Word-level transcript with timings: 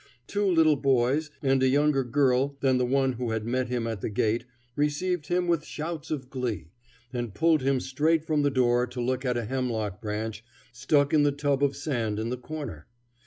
Two 0.25 0.47
little 0.49 0.77
boys 0.77 1.29
and 1.43 1.61
a 1.61 1.67
younger 1.67 2.03
girl 2.03 2.57
than 2.61 2.79
the 2.79 2.87
one 2.87 3.13
who 3.13 3.29
had 3.29 3.45
met 3.45 3.67
him 3.67 3.85
at 3.85 4.01
the 4.01 4.09
gate 4.09 4.45
received 4.75 5.27
him 5.27 5.45
with 5.47 5.63
shouts 5.63 6.09
of 6.09 6.27
glee, 6.27 6.71
and 7.13 7.35
pulled 7.35 7.61
him 7.61 7.79
straight 7.79 8.25
from 8.25 8.41
the 8.41 8.49
door 8.49 8.87
to 8.87 8.99
look 8.99 9.25
at 9.25 9.37
a 9.37 9.45
hemlock 9.45 10.01
branch 10.01 10.43
stuck 10.71 11.13
in 11.13 11.21
the 11.21 11.31
tub 11.31 11.63
of 11.63 11.75
sand 11.75 12.17
in 12.17 12.29
the 12.31 12.37
corner. 12.37 12.87